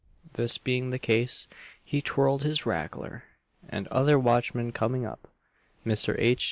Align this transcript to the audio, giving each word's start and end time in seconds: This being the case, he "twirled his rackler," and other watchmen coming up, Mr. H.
This 0.33 0.57
being 0.57 0.89
the 0.89 0.97
case, 0.97 1.47
he 1.83 2.01
"twirled 2.01 2.41
his 2.41 2.65
rackler," 2.65 3.21
and 3.69 3.87
other 3.89 4.17
watchmen 4.17 4.71
coming 4.71 5.05
up, 5.05 5.29
Mr. 5.85 6.15
H. 6.17 6.39